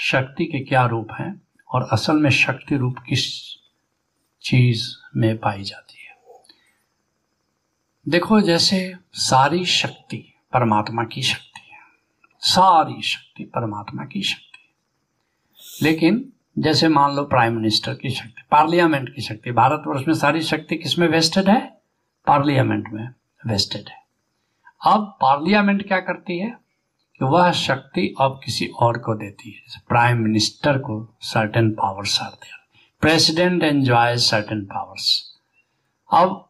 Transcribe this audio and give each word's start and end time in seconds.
शक्ति 0.00 0.44
के 0.44 0.60
क्या 0.60 0.86
रूप 0.86 1.08
हैं 1.20 1.42
और 1.68 1.88
असल 1.92 2.16
में 2.16 2.30
शक्ति 2.30 2.76
रूप 2.76 2.96
किस 3.08 3.54
चीज़ 4.42 4.88
में 5.16 5.38
पाई 5.38 5.62
जाती 5.62 6.04
है? 6.04 6.16
देखो, 8.08 8.40
जैसे 8.40 8.96
सारी 9.12 9.64
शक्ति 9.64 10.16
परमात्मा 10.52 11.04
की 11.04 11.22
शक्ति 11.22 11.70
है। 11.72 11.78
सारी 12.40 13.02
शक्ति 13.02 13.44
परमात्मा 13.44 14.04
की 14.04 14.22
शक्ति 14.22 14.46
लेकिन 15.82 16.32
जैसे 16.58 16.88
मान 16.88 17.16
लो 17.16 17.24
प्राइम 17.24 17.56
मिनिस्टर 17.56 17.94
की 17.94 18.10
शक्ति, 18.10 18.42
पार्लियामेंट 18.50 19.14
की 19.14 19.22
शक्ति, 19.22 19.52
भारतवर्ष 19.52 20.08
में 20.08 20.14
सारी 20.14 20.42
शक्ति 20.42 20.76
किसमें 20.76 21.08
वेस्टेड 21.08 21.48
है? 21.48 21.80
पार्लियामेंट 22.26 22.88
में 22.88 23.08
वेस्टेड 23.46 23.88
है। 23.88 24.04
अब 24.86 25.18
पार्लियामेंट 25.20 25.88
क्या 25.88 26.00
करती 26.00 26.38
है? 26.38 26.59
कि 27.20 27.26
वह 27.26 27.52
शक्ति 27.52 28.14
अब 28.20 28.40
किसी 28.44 28.66
और 28.66 28.98
को 28.98 29.14
देती 29.14 29.50
है। 29.50 29.80
प्राइम 29.88 30.18
मिनिस्टर 30.18 30.78
को 30.78 31.16
certain 31.20 31.70
powers 31.70 32.20
are 32.22 32.30
there 32.30 32.60
president 33.00 33.62
enjoy 33.62 34.16
certain 34.16 34.64
powers 34.64 35.34
अब 36.12 36.48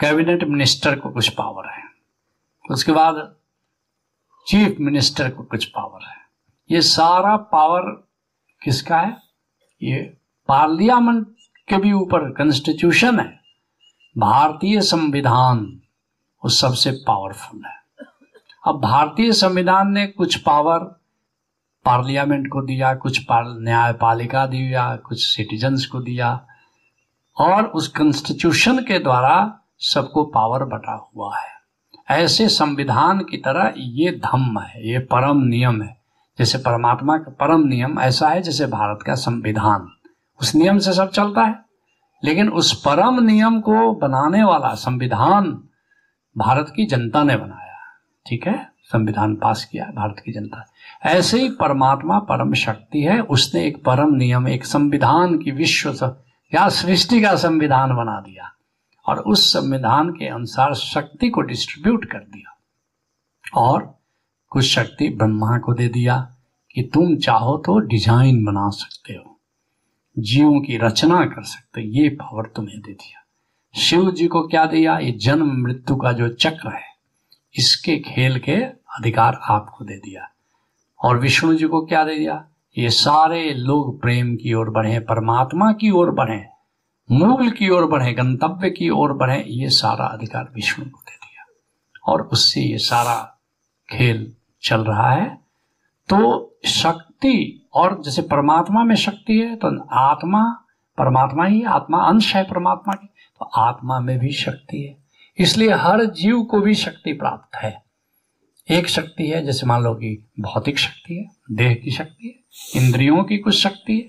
कैबिनेट 0.00 0.44
मिनिस्टर 0.44 0.98
को 0.98 1.10
कुछ 1.10 1.28
पावर 1.28 1.70
है। 1.70 1.82
उसके 2.70 2.92
बाद 2.92 3.36
चीफ 4.46 4.76
मिनिस्टर 4.80 5.30
को 5.30 5.42
कुछ 5.42 5.64
पावर 5.64 6.06
है। 6.06 6.16
ये 6.70 6.80
सारा 6.80 7.36
पावर 7.36 8.08
किसका 8.62 9.00
है? 9.00 9.16
ये 9.82 10.16
पार्लियामेंट 10.48 11.36
के 11.68 11.76
भी 11.76 11.92
ऊपर 11.92 12.32
कॉन्स्टिट्यूशन 12.32 13.20
है। 13.20 13.40
भारतीय 14.18 14.80
संविधान 14.80 15.80
वो 16.44 16.50
सबसे 16.50 16.90
पावरफुल 16.90 17.64
है। 17.64 17.79
अब 18.66 18.80
भारतीय 18.80 19.32
संविधान 19.32 19.92
ने 19.92 20.06
कुछ 20.06 20.36
पावर 20.36 20.78
पार्लियामेंट 21.84 22.48
को 22.48 22.62
दिया, 22.62 22.94
कुछ 22.94 23.26
न्यायपालिका 23.32 24.46
दिया, 24.46 24.96
कुछ 24.96 25.24
सिटीजन्स 25.24 25.86
को 25.86 26.00
दिया, 26.00 26.46
और 27.40 27.64
उस 27.64 27.88
कॉन्स्टिट्यूशन 27.88 28.78
के 28.78 28.98
द्वारा 28.98 29.60
सबको 29.78 30.24
पावर 30.24 30.64
बटा 30.64 31.10
हुआ 31.16 31.38
है। 31.38 31.60
ऐसे 32.10 32.48
संविधान 32.48 33.18
की 33.18 33.36
तरह 33.36 33.74
ये 33.76 34.10
धम्म 34.10 34.60
है, 34.60 34.88
ये 34.88 34.98
परम 34.98 35.40
नियम 35.40 35.82
है। 35.82 36.00
जैसे 36.38 36.58
परमात्मा 36.58 37.18
का 37.18 37.30
परम 37.30 37.60
नियम 37.60 38.00
ऐसा 38.00 38.28
है 38.28 38.42
जैसे 38.42 38.66
भारत 38.66 38.98
का 39.06 39.14
संविधान। 39.14 39.88
उस 40.40 40.54
नियम 40.54 40.78
से 40.78 40.92
सब 40.92 41.10
चलता 41.10 41.42
है। 41.42 41.58
लेकिन 42.24 42.48
उस 42.48 42.82
परम 42.82 43.20
नियम 43.20 43.60
को 43.60 43.94
बनाने 43.94 44.44
वाला 44.44 44.74
संविधान 44.74 45.68
भारत 46.38 46.72
की 46.76 46.86
जनता 46.86 47.22
ने 47.22 47.36
बनाया 47.36 47.69
ठीक 48.26 48.46
है? 48.46 48.68
संविधान 48.84 49.34
पास 49.36 49.64
किया 49.64 49.84
भारत 49.94 50.22
की 50.24 50.32
जनता। 50.32 50.64
ऐसे 51.06 51.40
ही 51.40 51.48
परमात्मा 51.50 52.18
परम 52.20 52.54
शक्ति 52.54 53.02
है, 53.02 53.20
उसने 53.20 53.64
एक 53.66 53.82
परम 53.84 54.14
नियम, 54.14 54.48
एक 54.48 54.64
संविधान 54.66 55.36
की 55.38 55.50
विश्व 55.52 56.16
या 56.52 56.68
सृष्टि 56.70 57.20
का 57.20 57.34
संविधान 57.38 57.94
बना 57.96 58.18
दिया 58.20 58.50
और 59.06 59.18
उस 59.20 59.52
संविधान 59.52 60.10
के 60.10 60.28
अनुसार 60.28 60.74
शक्ति 60.74 61.28
को 61.28 61.40
डिस्ट्रीब्यूट 61.42 62.04
कर 62.04 62.18
दिया 62.18 63.60
और 63.60 63.88
कुछ 64.52 64.64
शक्ति 64.64 65.08
ब्रह्मा 65.10 65.58
को 65.58 65.74
दे 65.74 65.88
दिया 65.88 66.16
कि 66.74 66.82
तुम 66.94 67.16
चाहो 67.18 67.56
तो 67.58 67.78
डिज़ाइन 67.80 68.44
बना 68.44 68.68
सकते 68.70 69.14
हो, 69.14 69.38
जीवों 70.16 70.60
की 70.60 70.76
रचना 70.78 71.24
कर 71.26 71.42
सकते 71.44 71.82
ये 71.92 72.08
पावर 72.10 72.52
तुम्हें 72.56 72.78
दे 72.78 72.92
दिया। 72.92 73.24
शिव 73.74 74.10
जी 74.10 74.26
को 74.26 74.46
क्या 74.48 74.64
दिया? 74.66 74.98
ये 74.98 75.10
जन्म 75.18 75.52
मृत्यु 75.62 75.96
का 75.96 76.12
जो 76.12 76.28
चक्र 76.30 76.68
है 76.68 76.88
इसके 77.58 77.98
खेल 77.98 78.38
के 78.38 78.56
अधिकार 78.96 79.40
आपको 79.42 79.84
दे 79.84 79.96
दिया। 79.96 80.28
और 81.04 81.18
विष्णु 81.18 81.54
जी 81.54 81.64
को 81.64 81.86
क्या 81.86 82.04
दे 82.04 82.18
दिया? 82.18 82.46
ये 82.78 82.90
सारे 82.90 83.54
लोग 83.54 84.00
प्रेम 84.00 84.36
की 84.36 84.54
ओर 84.54 84.70
बढ़े, 84.70 84.98
परमात्मा 84.98 85.72
की 85.72 85.90
ओर 85.90 86.10
बढ़े, 86.10 86.46
मूल 87.10 87.50
की 87.50 87.68
ओर 87.68 87.86
बढ़े, 87.86 88.12
गंतव्य 88.12 88.70
की 88.70 88.90
ओर 88.90 89.12
बढ़े, 89.12 89.44
ये 89.46 89.70
सारा 89.70 90.04
अधिकार 90.04 90.52
विष्णु 90.54 90.84
को 90.84 90.98
दे 90.98 91.16
दिया। 91.16 91.44
और 92.12 92.22
उससे 92.22 92.60
ये 92.60 92.78
सारा 92.78 93.40
खेल 93.90 94.34
चल 94.62 94.80
रहा 94.80 95.10
है। 95.10 95.40
तो 96.08 96.46
शक्ति, 96.66 97.66
और 97.74 98.02
जैसे 98.02 98.22
परमात्मा 98.22 98.84
में 98.84 98.94
शक्ति 98.94 99.38
है 99.38 99.56
तो 99.56 99.88
आत्मा, 99.94 100.64
परमात्मा 100.98 101.44
ही 101.44 101.62
आत्मा, 101.62 101.98
अंश 101.98 102.36
है 102.36 102.44
परमात्मा 102.44 102.94
की 102.94 103.06
तो 103.06 103.44
आत्मा 103.44 104.00
में 104.00 104.18
भी 104.18 104.32
शक्ति 104.32 104.82
है। 104.82 105.09
इसलिए 105.40 105.70
हर 105.70 106.04
जीव 106.04 106.42
को 106.42 106.60
भी 106.60 106.74
शक्ति 106.74 107.12
प्राप्त 107.12 107.56
है। 107.56 107.84
एक 108.70 108.86
शक्ति 108.86 109.26
है, 109.26 109.44
जैसे 109.44 109.66
मान 109.66 109.82
लो 109.82 109.94
कि 109.94 110.30
भौतिक 110.40 110.78
शक्ति 110.78 111.14
है, 111.14 111.26
देह 111.50 111.74
की 111.74 111.90
शक्ति 111.90 112.26
है, 112.26 112.34
इंद्रियों 112.82 113.24
की 113.24 113.38
कुछ 113.38 113.54
शक्ति 113.54 113.92
है, 113.92 114.02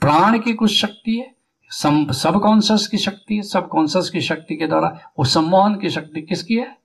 प्राण 0.00 0.38
की 0.38 0.52
कुछ 0.52 0.72
शक्ति 0.72 1.18
है 1.18 1.38
सब 1.72 2.40
कॉन्सियस 2.42 2.86
की 2.86 2.98
शक्ति 2.98 3.36
है 3.36 3.42
सब 3.42 3.68
कॉन्सियस 3.68 4.10
की 4.10 4.20
शक्ति 4.20 4.56
के 4.56 4.66
द्वारा, 4.66 5.12
वो 5.18 5.24
सम्मोहन 5.24 5.74
की 5.74 5.90
शक्ति 5.90 6.22
किसकी 6.22 6.56
है? 6.56 6.78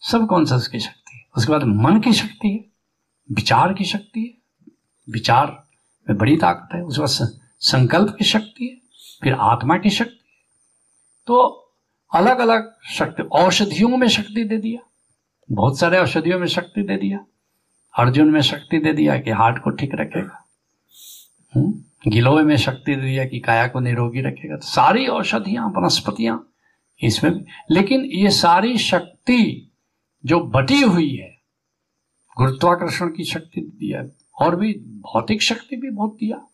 सब 0.00 0.26
कॉन्सियस 0.26 0.68
की 0.68 0.78
शक्ति 0.78 1.16
है। 1.16 1.22
उसके 1.36 1.52
बाद 1.52 1.62
मन 1.64 2.00
की 2.00 2.12
शक्ति 2.12 2.48
है, 2.48 2.64
विचार 3.32 3.74
की 3.74 3.84
शक्ति 3.84 4.20
है, 4.20 4.72
विचार 5.10 5.66
में 6.08 6.18
बड़ी 6.18 6.36
ताकत 6.36 6.74
है, 6.74 6.82
उसके 6.82 7.00
बाद 7.00 7.40
संकल्प 7.60 8.16
की 8.18 8.24
शक्ति 8.24 8.64
है, 8.64 8.76
फिर 9.22 9.32
आत्मा 9.32 9.78
की 9.78 9.90
शक्ति 9.90 10.28
है। 10.28 10.44
तो 11.26 11.59
अलग 12.12 12.38
अलग 12.38 12.76
शक्ति 12.84 13.22
औषधियों 13.22 13.88
में 13.88 14.08
शक्ति 14.08 14.44
दे 14.44 14.56
दिया। 14.56 14.90
बहुत 15.50 15.78
सारे 15.78 15.98
औषधियों 15.98 16.38
में 16.38 16.46
शक्ति 16.46 16.82
दे 16.82 16.96
दिया। 16.96 17.26
अर्जुन 17.98 18.30
में 18.30 18.40
शक्ति 18.40 18.78
दे 18.78 18.92
दिया 18.92 19.18
कि 19.18 19.30
हार्ट 19.30 19.62
को 19.62 19.70
ठीक 19.70 19.90
रखेगा। 19.94 20.48
हम्म, 21.54 21.74
गिलोय 22.10 22.42
में 22.42 22.56
शक्ति 22.56 22.96
दे 22.96 23.02
दिया 23.02 23.24
कि 23.24 23.40
काया 23.40 23.68
को 23.68 23.80
निरोगी 23.80 24.20
रखेगा। 24.20 24.56
तो 24.56 24.66
सारी 24.66 25.06
औषधियाँ 25.06 25.68
वनस्पतियाँ 25.68 26.46
इसमें 27.02 27.44
लेकिन 27.70 28.04
ये 28.04 28.30
सारी 28.30 28.78
शक्ति 28.78 29.70
जो 30.26 30.40
बटी 30.40 30.80
हुई 30.80 31.16
है 31.16 31.36
गुरुत्वाकर्षण 32.36 33.06
की 33.06 33.24
शक्ति 33.24 33.60
दिया 33.60 34.04
और 34.44 34.56
भी 34.56 34.72
भौतिक 34.78 35.42
शक्ति 35.42 35.76
भी 35.76 35.90
बहुत 35.90 36.14
दिया। 36.14 36.46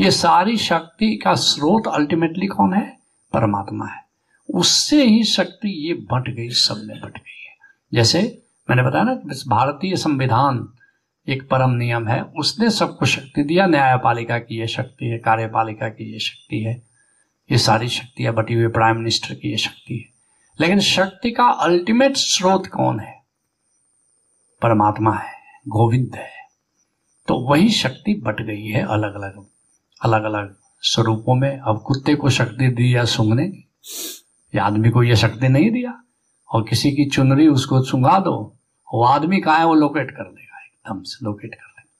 ये 0.00 0.10
सारी 0.10 0.56
शक्ति 0.56 1.16
का 1.16 1.34
स्रोत 1.34 1.86
अल्टीमेटली 1.86 2.46
कौन 2.46 2.74
है? 2.74 2.98
परमात्मा 3.32 3.86
है। 3.86 4.07
उससे 4.54 5.04
ही 5.04 5.24
शक्ति 5.24 5.88
ये 5.88 5.94
बट 5.94 6.34
गई, 6.34 6.48
सब 6.48 6.82
में 6.84 7.00
बट 7.00 7.18
गई 7.18 7.46
है। 7.46 7.56
जैसे 7.94 8.42
मैंने 8.70 8.82
बताया 8.82 9.04
ना 9.04 9.14
भारतीय 9.48 9.96
संविधान 9.96 10.68
एक 11.28 11.48
परम 11.48 11.70
नियम 11.70 12.08
है, 12.08 12.22
उसने 12.22 12.70
सबको 12.70 13.06
शक्ति 13.06 13.42
दिया, 13.42 13.66
न्यायपालिका 13.66 14.38
की 14.38 14.60
ये 14.60 14.66
शक्ति 14.66 15.06
है, 15.06 15.18
कार्यपालिका 15.18 15.88
की 15.88 16.12
ये 16.12 16.18
शक्ति 16.18 16.58
है। 16.58 16.82
ये 17.52 17.58
सारी 17.58 17.88
शक्तियाँ 17.88 18.34
बटी 18.34 18.54
हुई, 18.54 18.66
प्राइम 18.66 18.96
मिनिस्टर 18.96 19.34
की 19.34 19.50
ये 19.50 19.56
शक्ति 19.56 19.94
है। 19.94 20.04
लेकिन 20.60 20.80
शक्ति 20.80 21.30
का 21.30 21.44
अल्टीमेट 21.44 22.16
स्रोत 22.16 22.66
कौन 22.66 23.00
है? 23.00 23.22
परमात्मा 24.62 25.14
है, 25.14 25.34
गोविंद 25.68 26.10
है। 26.14 26.30
तो 27.28 27.34
वही 27.34 27.70
शक्ति 27.70 28.14
बट 28.14 28.42
गई 28.42 28.66
है 28.66 28.82
अलग 28.82 29.14
अलग 29.14 29.46
अलग 30.02 30.22
अलग 30.24 30.56
स्वरूपों 30.80 31.34
में। 31.34 31.58
अब 31.58 31.82
कुत्ते 31.82 32.14
को 32.14 32.30
शक्ति 32.30 32.68
दी 32.68 32.96
या 32.96 33.04
सूंघने 33.04 33.48
की? 33.48 33.68
ये 34.54 34.60
आदमी 34.60 34.90
को 34.90 35.02
ये 35.02 35.16
शक्ति 35.16 35.48
नहीं 35.48 35.70
दिया। 35.70 36.02
और 36.50 36.62
किसी 36.62 36.90
की 36.90 37.04
चुनरी 37.04 37.48
उसको 37.48 37.82
सुंगा 37.82 38.18
दो, 38.18 38.54
वो 38.94 39.04
आदमी 39.04 39.40
कहा 39.40 39.56
है, 39.56 39.66
वो 39.66 39.74
लोकेट 39.74 40.10
कर 40.10 40.22
देगा, 40.22 40.58
एकदम 40.58 41.02
से 41.02 41.26
लोकेट 41.26 41.54
कर 41.54 41.66
देगा। 41.66 41.90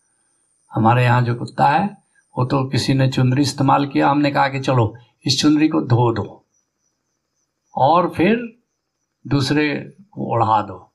हमारे 0.72 1.04
यहाँ 1.04 1.22
जो 1.22 1.34
कुत्ता 1.34 1.66
है, 1.66 1.98
वो 2.38 2.44
तो 2.44 2.64
किसी 2.64 2.94
ने 2.94 3.08
चुनरी 3.08 3.42
इस्तेमाल 3.42 3.86
किया, 3.86 4.08
हमने 4.08 4.30
कहा 4.30 4.48
कि 4.48 4.60
चलो, 4.60 4.96
इस 5.26 5.40
चुनरी 5.40 5.68
को 5.68 5.80
धो 5.80 6.12
दो, 6.12 6.44
और 7.76 8.10
फिर 8.10 8.58
दूसरे 9.26 9.92
को 10.10 10.32
ओढ़ा 10.32 10.62
दो। 10.62 10.92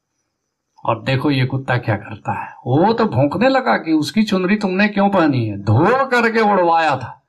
और 0.85 1.03
देखो 1.03 1.31
ये 1.31 1.45
कुत्ता 1.45 1.77
क्या 1.77 1.95
करता 1.95 2.43
है। 2.43 2.55
वो 2.67 2.93
तो 2.93 3.05
भोंकने 3.05 3.49
लगा 3.49 3.77
कि 3.77 3.93
उसकी 3.93 4.23
चुनरी 4.23 4.55
तुमने 4.55 4.87
क्यों 4.87 5.09
पहनी 5.09 5.47
है? 5.47 5.57
धो 5.57 6.05
करके 6.05 6.39
उड़वाया 6.39 6.97
था। 6.97 7.22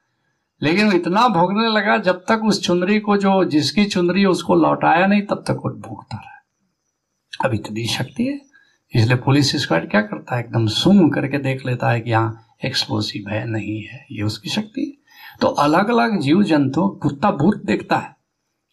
लेकिन 0.64 0.92
इतना 0.92 1.26
भोगने 1.28 1.68
लगा 1.68 1.96
जब 1.98 2.24
तक 2.28 2.44
उस 2.44 2.62
चुनरी 2.62 2.98
को 3.00 3.16
जो, 3.16 3.44
जिसकी 3.44 3.84
चुनरी 3.84 4.24
उसको 4.24 4.54
लौटाया 4.54 5.06
नहीं, 5.06 5.22
तब 5.22 5.44
तक 5.48 5.60
वो 5.64 5.70
भोगता 5.80 6.16
रहा। 6.16 7.44
अब 7.44 7.54
इतनी 7.54 7.86
शक्ति 7.86 8.26
है, 8.26 8.40
इसलिए 8.92 9.16
पुलिस 9.16 9.54
स्क्वाड 9.56 9.90
क्या 9.90 10.00
करता 10.00 10.36
है? 10.36 10.44
एकदम 10.44 10.66
सुन 10.66 11.10
करके 11.10 11.38
देख 11.38 11.66
लेता 11.66 11.90
है 11.90 12.00
कि 12.00 12.10
यहाँ 12.10 12.40
एक्सप्लोसिव 12.64 13.28
है, 13.28 13.44
नहीं 13.46 13.80
है, 13.82 14.06
ये 14.12 14.22
उसकी 14.22 14.50
शक्ति 14.50 14.80
है। 14.80 15.38
तो 15.40 15.46
अलग 15.46 15.88
अलग 15.88 16.18
जीव 16.20 16.42
जंतु 16.42 16.86
कुत्ता 17.02 17.30
भूत 17.30 17.64
देखता 17.64 17.96
है, 17.96 18.14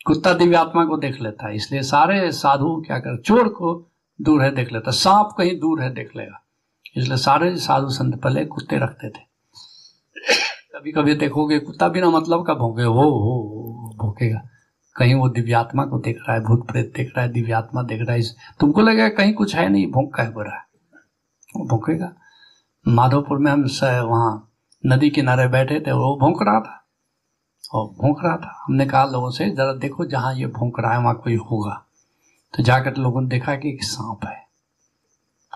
कुत्ता 0.05 0.33
दिव्य 0.33 0.55
आत्मा 0.55 0.85
को 0.85 0.97
देख 0.97 1.21
लेता 1.21 1.47
है, 1.47 1.55
इसलिए 1.55 1.81
सारे 1.83 2.31
साधु 2.31 2.75
क्या 2.87 2.99
कर, 2.99 3.21
चोर 3.21 3.47
को 3.49 3.73
दूर 4.19 4.41
है 4.41 4.51
देख 4.55 4.71
लेता 4.73 4.91
सांप 4.91 5.35
कहीं 5.37 5.59
दूर 5.59 5.81
है 5.81 5.93
देख 5.93 6.15
लेगा। 6.15 6.43
इसलिए 6.97 7.17
सारे 7.17 7.55
साधु 7.55 7.89
संत 7.89 8.15
पहले 8.15 8.45
कुत्ते 8.45 8.77
रखते 8.77 9.09
थे। 9.09 9.30
कभी 10.75 10.91
कभी 10.91 11.15
देखोगे, 11.15 11.59
कुत्ता 11.59 11.87
बिना 11.87 12.09
मतलब 12.09 12.45
का 12.45 12.53
भोंके 12.53 12.83
हो 12.83 13.01
हो 13.01 13.95
भोंकेगा। 13.97 14.41
कहीं 14.95 15.15
वो 15.15 15.29
दिव्यात्मा 15.29 15.85
को 15.85 15.99
देख 15.99 16.17
रहा 16.17 16.33
है, 16.33 16.43
भूत 16.43 16.67
प्रेत 16.67 16.93
देख 16.97 17.13
रहा 17.17 17.25
है, 17.25 17.31
दिव्यात्मा 17.31 17.81
देख 17.81 18.01
रहा 18.01 18.15
है 18.15 18.21
तुमको 18.59 18.81
लगेगा 18.81 19.09
कहीं 19.09 19.33
कुछ 19.33 19.55
है 19.55 19.69
नहीं, 19.69 19.91
भोंक 19.91 20.15
का 20.15 20.23
है 20.23 20.33
बुरा। 20.33 20.67
वो 21.57 21.65
भोंकेगा। 21.65 22.13
माधोपुर 22.87 23.37
में 23.37 23.51
हम 23.51 23.61
वहाँ 23.83 24.51
नदी 24.85 25.09
किनारे 25.09 25.47
बैठे 25.47 25.79
थे, 25.79 25.91
वो 25.91 26.17
भोंक 26.21 26.43
रहा 26.43 26.59
था। 26.59 26.85
और 27.73 27.85
भोंक 27.85 28.17
रहा 28.25 28.37
था। 28.37 28.63
हमने 28.67 28.85
कहा, 28.85 29.05
लोगों 29.05 29.31
से, 29.31 29.49
जरा 29.49 29.73
देखो 29.73 30.05
जहाँ 30.05 30.35
ये 30.35 30.47
भोंक 30.47 30.79
रहा 30.79 30.93
है, 30.93 30.99
वहाँ 30.99 31.15
कोई 31.15 31.35
होगा। 31.35 31.85
तो 32.57 32.63
जाकर 32.63 32.95
लोगों 32.95 33.21
ने 33.21 33.27
देखा 33.27 33.55
कि 33.55 33.69
एक 33.69 33.83
सांप 33.83 34.19
है। 34.25 34.47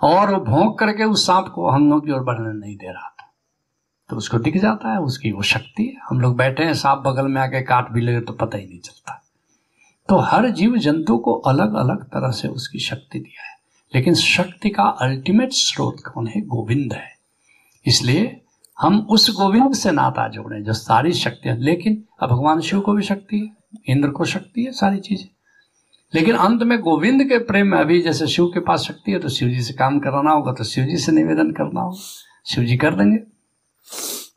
और 0.03 0.35
वो 0.35 0.45
भोंक 0.45 0.79
करके 0.79 1.03
उस 1.03 1.27
सांप 1.27 1.47
को 1.47 1.69
हम 1.69 1.89
लोग 1.89 2.05
की 2.05 2.11
ओर 2.11 2.23
बढ़ने 2.23 2.65
नहीं 2.65 2.77
दे 2.77 2.87
रहा। 2.87 3.14
तो 4.09 4.15
उसको 4.15 4.37
दिख 4.37 4.57
जाता 4.57 4.91
है, 4.91 4.99
उसकी 4.99 5.31
वो 5.31 5.41
शक्ति 5.41 5.83
है। 5.83 5.93
हम 6.09 6.19
लोग 6.19 6.37
बैठे 6.37 6.63
हैं, 6.63 6.73
सांप 6.73 6.99
बगल 6.99 7.27
में 7.27 7.41
आके 7.41 7.61
काट 7.61 7.91
भी 7.91 8.01
लगे 8.01 8.19
तो 8.19 8.33
पता 8.33 8.57
ही 8.57 8.65
नहीं 8.65 8.79
चलता। 8.79 9.21
तो 10.09 10.17
हर 10.17 10.49
जीव 10.49 10.77
जंतु 10.77 11.17
को 11.17 11.33
अलग 11.33 11.73
अलग 11.73 12.03
तरह 12.03 12.31
से 12.31 12.47
उसकी 12.47 12.79
शक्ति 12.79 13.19
दिया 13.19 13.43
है। 13.43 13.55
लेकिन 13.95 14.13
शक्ति 14.13 14.69
का 14.69 14.83
अल्टीमेट 14.83 15.49
स्रोत 15.51 15.97
कौन 16.13 16.27
है? 16.27 16.41
गोविंद 16.41 16.93
है। 16.93 17.07
इसलिए 17.85 18.41
हम 18.79 18.99
उस 18.99 19.29
गोविंद 19.35 19.73
से 19.73 19.91
नाता 19.91 20.27
जोड़े 20.27 20.61
जो 20.61 20.73
सारी 20.73 21.13
शक्तियाँ 21.13 21.57
लेकिन 21.57 22.03
अब 22.21 22.29
भगवान 22.29 22.61
शिव 22.61 22.79
को 22.79 22.93
भी 22.93 23.03
शक्ति 23.03 23.39
है, 23.39 23.55
इंद्र 23.87 24.09
को 24.09 24.25
शक्ति 24.25 24.63
है, 24.63 24.71
सारी 24.71 24.99
चीज़ें। 24.99 25.27
लेकिन 26.15 26.35
अंत 26.35 26.63
में 26.63 26.79
गोविंद 26.79 27.23
के 27.23 27.37
प्रेम 27.37 27.67
में 27.67 27.77
अभी 27.77 28.01
जैसे 28.01 28.27
शिव 28.27 28.45
के 28.45 28.59
पास 28.59 28.81
शक्ति 28.81 29.11
है 29.11 29.19
तो 29.19 29.29
शिव 29.29 29.49
जी 29.49 29.61
से 29.61 29.73
काम 29.73 29.99
कराना 29.99 30.31
होगा 30.31 30.51
तो 30.51 30.63
शिव 30.63 30.85
जी 30.85 30.97
से 30.97 31.11
निवेदन 31.11 31.51
करना 31.51 31.81
होगा। 31.81 31.97
शिव 32.45 32.63
जी 32.63 32.77
कर 32.77 32.95
देंगे। 32.95 33.34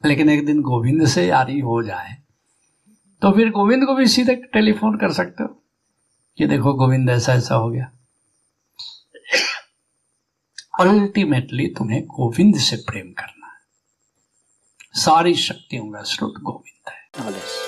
लेकिन 0.07 0.31
एक 0.31 0.47
दिन 0.47 0.61
गोविंद 0.63 1.07
से 1.07 1.27
यारी 1.27 1.61
हो 1.61 1.83
जाए 1.83 2.17
तो 3.23 3.33
फिर 3.33 3.51
गोविंद 3.51 3.85
को 3.87 3.95
भी 3.95 4.07
सीधे 4.07 4.35
टेलीफोन 4.35 4.97
कर 4.97 5.13
सकते 5.13 5.43
हो 5.43 5.63
कि 6.39 6.47
देखो 6.47 6.75
गोविंद 6.75 7.11
ऐसा 7.11 7.35
ऐसा 7.35 7.55
हो 7.55 7.71
गया। 7.71 7.91
अल्टीमेटली 10.81 11.67
तुम्हें 11.67 12.05
गोविंद 12.07 12.57
से 12.57 12.77
प्रेम 12.77 13.13
करना 13.13 13.47
है। 13.47 13.61
सारी 14.95 15.35
शक्तियों 15.35 15.91
का 15.91 16.03
स्रोत 16.03 16.35
गोविंद 16.43 16.93
है। 16.93 17.68